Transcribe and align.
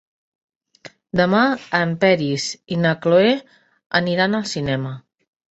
Demà 1.19 1.41
en 1.79 1.93
Peris 2.05 2.47
i 2.77 2.79
na 2.87 2.95
Cloè 3.05 3.35
aniran 4.01 4.41
al 4.41 4.51
cinema. 4.57 4.97